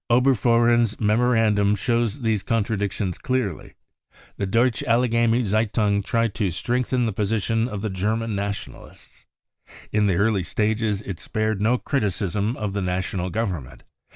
Oberfohren's 0.09 0.99
memorandum 0.99 1.75
shows 1.75 2.21
these 2.21 2.41
con 2.41 2.63
tradictions 2.63 3.19
clearly. 3.21 3.75
The 4.37 4.47
Deutsche 4.47 4.81
Allgemeine 4.87 5.43
Z 5.43 5.55
e 5.55 5.59
^ 5.65 5.77
un 5.77 5.97
E 5.97 6.01
tried 6.01 6.33
to 6.33 6.49
strengthen 6.49 7.05
the 7.05 7.13
position 7.13 7.67
of 7.67 7.83
the 7.83 7.89
German 7.91 8.31
Nationalises, 8.35 9.25
In 9.91 10.07
the 10.07 10.15
early 10.15 10.41
stages 10.41 11.03
it 11.03 11.19
spared 11.19 11.61
no 11.61 11.77
criticism 11.77 12.57
of 12.57 12.73
the 12.73 12.81
National 12.81 13.29
Govern 13.29 13.65
ment. 13.65 13.83